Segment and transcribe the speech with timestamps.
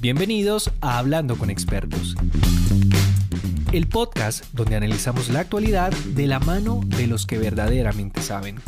[0.00, 2.14] Bienvenidos a Hablando con Expertos,
[3.72, 8.60] el podcast donde analizamos la actualidad de la mano de los que verdaderamente saben.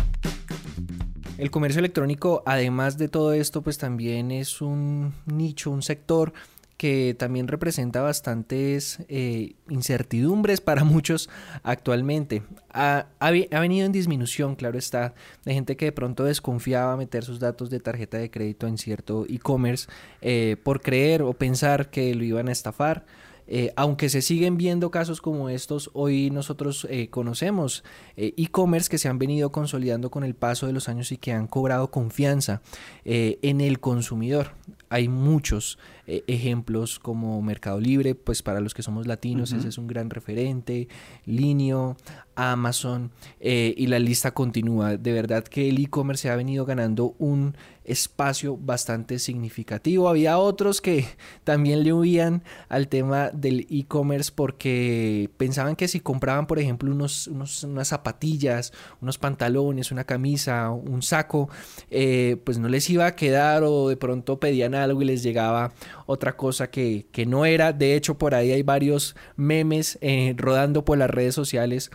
[1.39, 6.33] El comercio electrónico, además de todo esto, pues también es un nicho, un sector
[6.81, 11.29] que también representa bastantes eh, incertidumbres para muchos
[11.63, 12.43] actualmente.
[12.73, 15.13] Ha, venido en disminución, claro está,
[15.45, 19.27] de gente que de pronto desconfiaba meter sus datos de tarjeta de crédito en cierto
[19.29, 19.91] e-commerce
[20.23, 23.05] eh, por creer o pensar que lo iban a estafar.
[23.47, 27.85] Eh, aunque se siguen viendo casos como estos, hoy nosotros conocemos
[28.17, 31.47] e-commerce que se han venido consolidando con el paso de los años y que han
[31.47, 32.63] cobrado confianza
[33.05, 34.53] en el consumidor.
[34.91, 39.79] Hay muchos eh, ejemplos como Mercado Libre, pues para los que somos latinos ese es
[39.79, 40.89] un gran referente,
[41.25, 41.97] Linio,
[42.35, 44.97] Amazon eh, y la lista continúa.
[44.97, 50.09] De verdad que el e-commerce ha venido ganando un espacio bastante significativo.
[50.09, 51.07] Había otros que
[51.45, 57.27] también le huían al tema del e-commerce porque pensaban que si compraban, por ejemplo, unos,
[57.27, 61.49] unas zapatillas, unos pantalones, una camisa, un saco,
[61.91, 65.73] eh, pues no les iba a quedar o de pronto pedían algo y les llegaba
[66.07, 67.73] otra cosa que, no era.
[67.73, 71.91] De hecho, por ahí hay varios memes eh, rodando por las redes sociales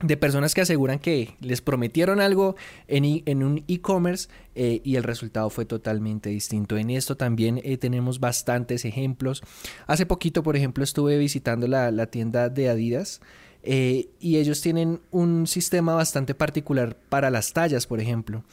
[0.00, 2.54] de personas que aseguran que les prometieron algo
[2.86, 6.76] en, en un e-commerce eh, y el resultado fue totalmente distinto.
[6.76, 9.42] En esto también eh, tenemos bastantes ejemplos.
[9.86, 13.20] Hace poquito, por ejemplo, estuve visitando la, tienda de Adidas
[13.64, 18.44] y ellos tienen un sistema bastante particular para las tallas, por ejemplo.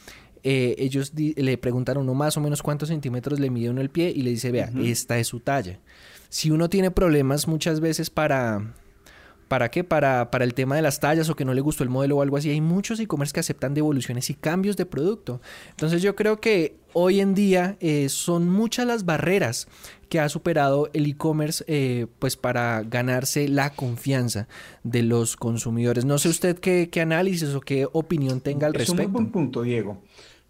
[0.47, 4.13] Eh, ellos le preguntaron uno más o menos cuántos centímetros le mide uno el pie
[4.15, 5.79] y le dice, vea, esta es su talla.
[6.29, 8.73] Si uno tiene problemas muchas veces para...
[9.47, 9.83] ¿Para qué?
[9.83, 12.21] Para, para el tema de las tallas o que no le gustó el modelo o
[12.23, 12.49] algo así.
[12.49, 15.39] Hay muchos e-commerce que aceptan devoluciones y cambios de producto.
[15.69, 19.67] Entonces yo creo que hoy en día eh, son muchas las barreras
[20.09, 24.47] que ha superado el e-commerce eh, pues para ganarse la confianza
[24.83, 26.05] de los consumidores.
[26.05, 28.99] No sé usted qué, qué análisis o qué opinión tenga al respecto.
[28.99, 30.01] Es un buen punto, Diego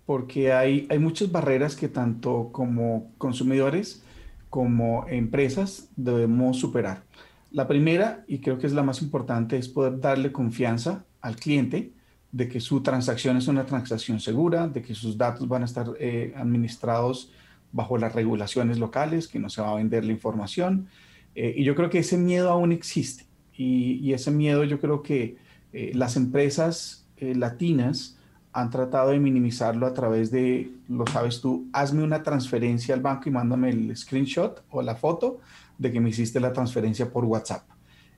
[0.06, 4.04] porque hay, hay muchas barreras que tanto como consumidores
[4.50, 7.04] como empresas debemos superar.
[7.52, 11.94] La primera, y creo que es la más importante, es poder darle confianza al cliente
[12.32, 15.88] de que su transacción es una transacción segura, de que sus datos van a estar
[16.00, 17.32] eh, administrados
[17.72, 20.88] bajo las regulaciones locales, que no se va a vender la información.
[21.34, 23.26] Eh, y yo creo que ese miedo aún existe.
[23.58, 25.38] Y, ese miedo yo creo que
[25.72, 28.15] eh, las empresas latinas
[28.56, 33.28] han tratado de minimizarlo a través de, lo sabes tú, hazme una transferencia al banco
[33.28, 35.40] y mándame el screenshot o la foto
[35.78, 37.68] de que me hiciste la transferencia por WhatsApp.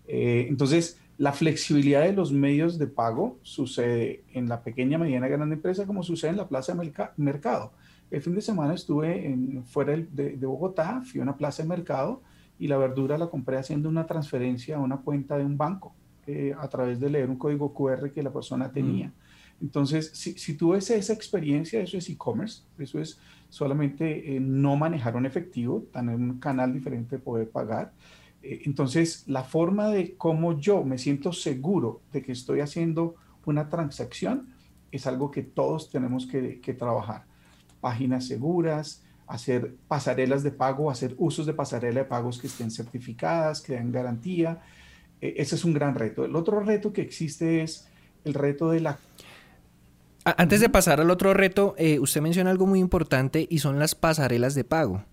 [0.07, 5.55] Eh, entonces, la flexibilidad de los medios de pago sucede en la pequeña, mediana, grande
[5.55, 7.71] empresa como sucede en la plaza de mercado.
[8.11, 12.21] El fin de semana estuve en, fuera de, Bogotá, fui a una plaza de mercado
[12.59, 15.95] y la verdura la compré haciendo una transferencia a una cuenta de un banco
[16.27, 19.07] eh, a través de leer un código QR que la persona tenía.
[19.07, 19.26] Mm.
[19.61, 23.19] Entonces, si, tú ves esa experiencia, eso es e-commerce, eso es
[23.49, 27.91] solamente eh, no manejar un efectivo, tener un canal diferente de poder pagar.
[28.43, 33.15] Eh, entonces, la forma de cómo yo me siento seguro de que estoy haciendo
[33.45, 34.53] una transacción
[34.91, 37.25] es algo que todos tenemos que, trabajar.
[37.81, 43.61] Páginas seguras, hacer pasarelas de pago, hacer usos de pasarela de pagos que estén certificadas,
[43.61, 44.61] que den garantía.
[45.19, 46.25] Eh, ese es un gran reto.
[46.25, 47.87] El otro reto que existe es
[48.23, 48.99] el reto de la
[50.37, 53.95] antes de pasar al otro reto, eh, usted menciona algo muy importante y son las
[53.95, 55.03] pasarelas de pago.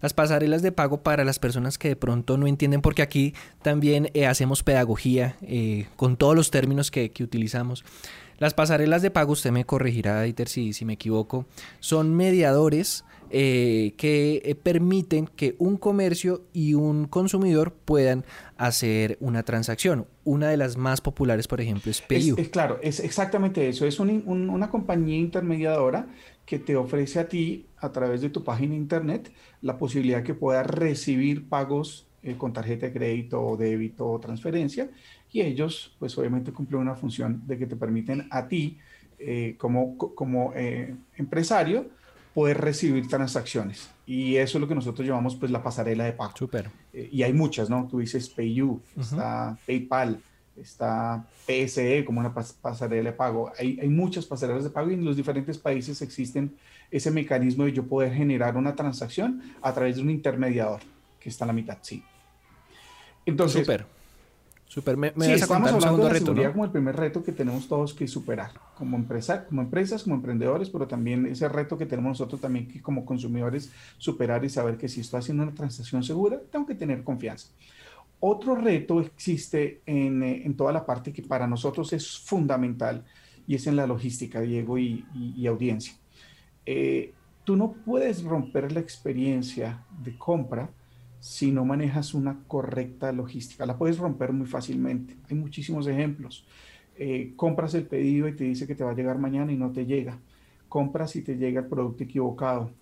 [0.00, 4.10] Las pasarelas de pago para las personas que de pronto no entienden, porque aquí también
[4.14, 7.84] eh, hacemos pedagogía eh, con todos los términos que, que, utilizamos.
[8.38, 11.46] Las pasarelas de pago, usted me corregirá, Dieter, si, si me equivoco,
[11.78, 13.04] son mediadores
[13.34, 18.26] eh, que eh, permiten que un comercio y un consumidor puedan
[18.58, 20.06] hacer una transacción.
[20.24, 22.34] Una de las más populares, por ejemplo, es PayU.
[22.36, 23.86] Es, claro, es exactamente eso.
[23.86, 26.08] Es una compañía intermediadora
[26.44, 29.32] que te ofrece a ti, a través de tu página internet,
[29.62, 34.90] la posibilidad que puedas recibir pagos eh, con tarjeta de crédito o débito o transferencia.
[35.32, 38.76] Y ellos, pues obviamente cumplen una función de que te permiten a ti,
[39.56, 40.52] como, como
[41.16, 41.86] empresario,
[42.34, 43.90] poder recibir transacciones.
[44.06, 46.32] Y eso es lo que nosotros llamamos pues la pasarela de pago.
[46.36, 46.70] Súper.
[46.92, 47.86] Eh, y hay muchas, ¿no?
[47.90, 50.20] Tú dices PayU, está PayPal,
[50.56, 53.52] está PSE como una pasarela de pago.
[53.58, 56.56] Hay, hay, muchas pasarelas de pago y en los diferentes países existen
[56.90, 60.80] ese mecanismo de yo poder generar una transacción a través de un intermediador
[61.18, 62.02] que está a la mitad, sí.
[63.24, 63.86] Entonces, Súper.
[64.72, 67.92] Super, me, sí, estamos hablando de la seguridad como el primer reto que tenemos todos
[67.92, 72.40] que superar, como, empresa, como empresas, como emprendedores, pero también ese reto que tenemos nosotros
[72.40, 76.64] también que como consumidores superar y saber que si estoy haciendo una transacción segura, tengo
[76.64, 77.48] que tener confianza.
[78.18, 83.04] Otro reto existe en, eh, en toda la parte que para nosotros es fundamental
[83.46, 85.92] y es en la logística, Diego y, y, audiencia.
[86.64, 87.12] Eh,
[87.44, 90.70] tú no puedes romper la experiencia de compra
[91.22, 93.64] si no manejas una correcta logística.
[93.64, 95.14] La puedes romper muy fácilmente.
[95.30, 96.44] Hay muchísimos ejemplos.
[96.98, 99.70] Eh, compras el pedido y te dice que te va a llegar mañana y no
[99.70, 100.18] te llega.
[100.68, 102.72] Compras y te llega el producto equivocado.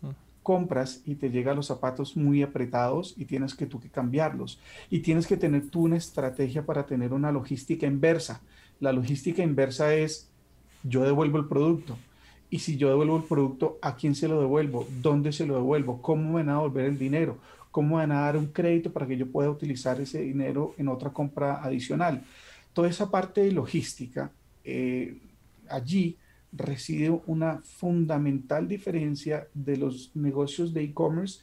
[0.42, 4.58] Compras y te llegan los zapatos muy apretados y tienes que tú que cambiarlos.
[4.88, 8.40] Y tienes que tener tú una estrategia para tener una logística inversa.
[8.81, 10.31] La logística inversa es
[10.82, 11.98] yo devuelvo el producto.
[12.48, 14.86] Y si yo devuelvo el producto, ¿a quién se lo devuelvo?
[15.02, 16.00] ¿Dónde se lo devuelvo?
[16.00, 17.36] ¿Cómo me van a devolver el dinero?
[17.70, 21.11] Cómo van a dar un crédito para que yo pueda utilizar ese dinero en otra
[21.11, 22.22] compra adicional.
[22.72, 24.32] Toda esa parte de logística,
[24.64, 25.19] eh,
[25.69, 26.17] allí
[26.52, 31.40] reside una fundamental diferencia de los negocios de e-commerce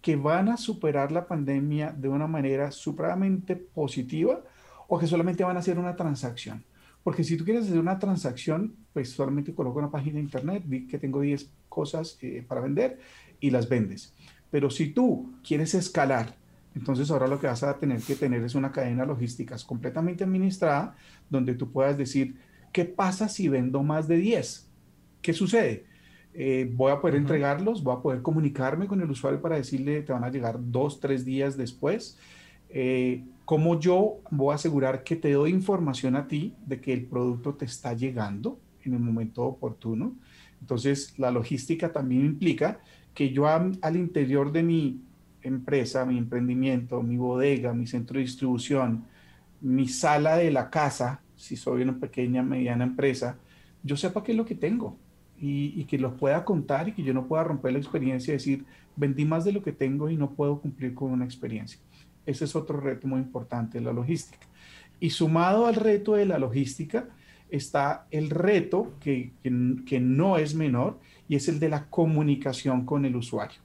[0.00, 4.42] que van a superar la pandemia de una manera supremamente positiva
[4.88, 6.64] o que solamente van a hacer una transacción.
[7.02, 10.86] Porque si tú quieres hacer una transacción, pues solamente coloco una página de internet, vi
[10.86, 12.98] que tengo 10 cosas eh, para vender
[13.40, 14.14] y las vendes.
[14.50, 16.34] Pero si tú quieres escalar,
[16.74, 20.96] entonces ahora lo que vas a tener que tener es una cadena logística completamente administrada
[21.28, 22.36] donde tú puedas decir,
[22.72, 24.68] ¿qué pasa si vendo más de 10?
[25.22, 25.84] ¿Qué sucede?
[26.32, 30.12] Eh, voy a poder entregarlos, voy a poder comunicarme con el usuario para decirle, te
[30.12, 32.18] van a llegar dos, tres días después.
[32.68, 37.06] Eh, ¿Cómo yo voy a asegurar que te doy información a ti de que el
[37.06, 40.14] producto te está llegando en el momento oportuno?
[40.60, 42.80] Entonces, la logística también implica
[43.14, 45.00] que yo al interior de mi
[45.42, 49.04] empresa, mi emprendimiento, mi bodega, mi centro de distribución,
[49.60, 53.38] mi sala de la casa, si soy una pequeña, mediana empresa,
[53.82, 54.96] yo sepa qué es lo que tengo
[55.38, 58.64] y, que lo pueda contar y que yo no pueda romper la experiencia y decir,
[58.96, 61.80] vendí más de lo que tengo y no puedo cumplir con una experiencia.
[62.26, 64.46] Ese es otro reto muy importante, la logística.
[65.00, 67.08] Y sumado al reto de la logística
[67.48, 73.04] está el reto que, que no es menor y es el de la comunicación con
[73.04, 73.60] el usuario.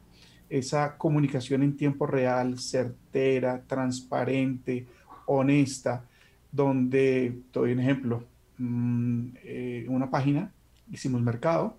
[0.52, 4.86] Esa comunicación en tiempo real, certera, transparente,
[5.26, 6.06] honesta,
[6.52, 8.24] donde, doy un ejemplo,
[8.60, 10.52] mm, eh, una página,
[10.92, 11.76] hicimos mercado,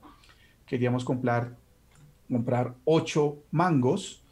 [0.67, 1.57] queríamos comprar,
[2.29, 4.25] comprar ocho mangos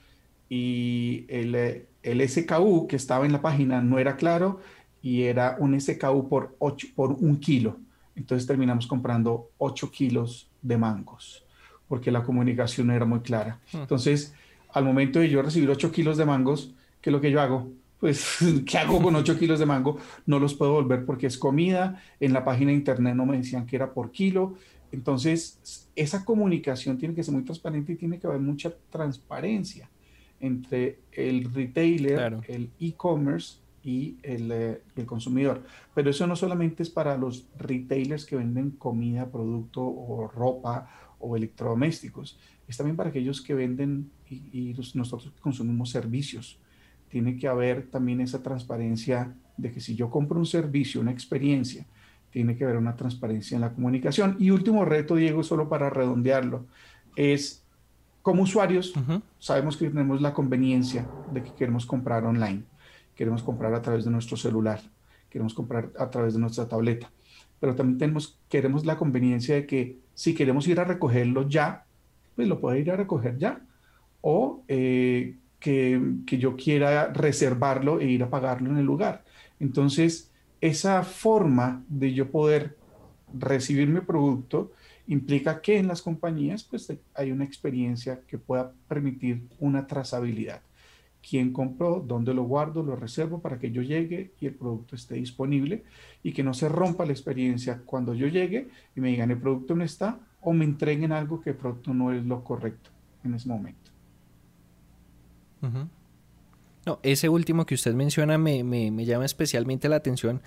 [0.48, 4.58] y el, el SKU que estaba en la página no era claro
[5.02, 7.78] y era un SKU por, ocho, por un kilo.
[8.16, 11.43] Entonces terminamos comprando 8 kilos de mangos
[11.88, 13.60] porque la comunicación era muy clara.
[13.72, 13.78] Hmm.
[13.78, 14.34] Entonces,
[14.72, 17.70] al momento de yo recibir 8 kilos de mangos, ¿qué es lo que yo hago?
[18.00, 19.98] Pues, ¿qué hago con 8 kilos de mango?
[20.26, 22.02] No los puedo volver porque es comida.
[22.20, 24.56] En la página de internet no me decían que era por kilo.
[24.92, 29.88] Entonces, esa comunicación tiene que ser muy transparente y tiene que haber mucha transparencia
[30.40, 35.62] entre el retailer, el e-commerce y el, eh, el, consumidor.
[35.94, 41.36] Pero eso no solamente es para los retailers que venden comida, producto o ropa o
[41.36, 46.58] electrodomésticos, es también para aquellos que venden y, nosotros consumimos servicios.
[47.08, 51.86] Tiene que haber también esa transparencia de que si yo compro un servicio, una experiencia,
[52.30, 54.36] tiene que haber una transparencia en la comunicación.
[54.40, 56.66] Y último reto, Diego, solo para redondearlo,
[57.14, 57.64] es
[58.22, 58.94] como usuarios,
[59.38, 62.64] sabemos que tenemos la conveniencia de que queremos comprar online,
[63.14, 64.80] queremos comprar a través de nuestro celular,
[65.28, 67.10] queremos comprar a través de nuestra tableta
[67.60, 71.86] pero también tenemos, queremos la conveniencia de que si queremos ir a recogerlo ya,
[72.36, 73.60] pues lo puedo ir a recoger ya.
[74.20, 79.24] O eh, que, que, yo quiera reservarlo e ir a pagarlo en el lugar.
[79.60, 80.30] Entonces,
[80.60, 82.76] esa forma de yo poder
[83.32, 84.72] recibir mi producto
[85.06, 90.62] implica que en las compañías pues hay una experiencia que pueda permitir una trazabilidad
[91.28, 95.14] quién compró, dónde lo guardo, lo reservo para que yo llegue y el producto esté
[95.14, 95.84] disponible
[96.22, 99.74] y que no se rompa la experiencia cuando yo llegue y me digan el producto
[99.74, 102.90] no está o me entreguen algo que pronto no es lo correcto
[103.24, 103.90] en ese momento.
[106.84, 110.42] No, ese último que usted menciona me, me llama especialmente la atención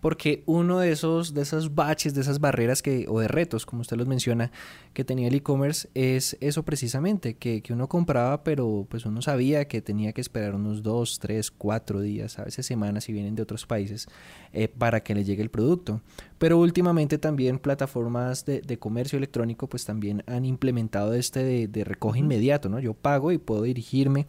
[0.00, 3.82] porque uno de esos, de esos baches, de esas barreras que, o de retos, como
[3.82, 4.50] usted los menciona,
[4.92, 9.66] que tenía el e-commerce es eso precisamente, que, que, uno compraba, pero pues uno sabía
[9.66, 13.42] que tenía que esperar unos dos, tres, cuatro días, a veces semanas si vienen de
[13.42, 14.06] otros países,
[14.52, 16.00] eh, para que le llegue el producto.
[16.38, 21.84] Pero últimamente también plataformas de, de comercio electrónico pues también han implementado este de, de
[21.84, 22.78] recoge inmediato, ¿no?
[22.78, 24.26] Yo pago y puedo dirigirme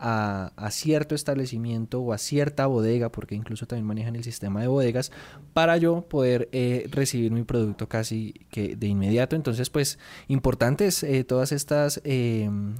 [0.00, 5.12] a, cierto establecimiento o a cierta bodega, porque incluso también manejan el sistema de bodegas,
[5.52, 9.36] para yo poder eh, recibir mi producto casi que de inmediato.
[9.36, 12.74] Entonces, pues, importantes eh, todas estas em,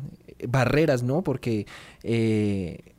[0.49, 1.23] barreras, ¿no?
[1.23, 1.67] Porque
[2.03, 2.95] eh,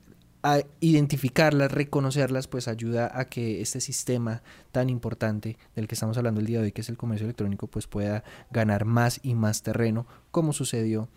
[0.79, 6.47] identificarlas, reconocerlas, pues ayuda a que este sistema tan importante del que estamos hablando el
[6.47, 10.07] día de hoy, que es el comercio electrónico, pues pueda ganar más y más terreno,
[10.31, 11.09] como sucedió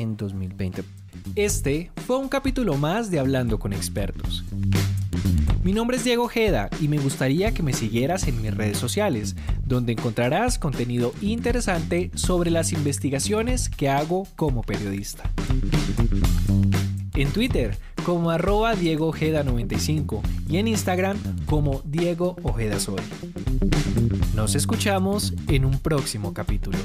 [0.00, 0.84] en 2020.
[1.34, 4.44] Este fue un capítulo más de Hablando con expertos.
[5.62, 9.34] Mi nombre es Diego Ojeda y me gustaría que me siguieras en mis redes sociales,
[9.64, 15.28] donde encontrarás contenido interesante sobre las investigaciones que hago como periodista.
[17.14, 23.00] En Twitter como arroba Diego Ojeda 95 y en Instagram como Diego Ojeda Soy.
[24.36, 26.78] Nos escuchamos en un próximo capítulo.